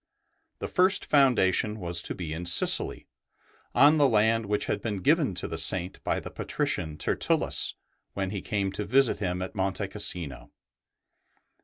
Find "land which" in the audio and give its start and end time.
4.09-4.65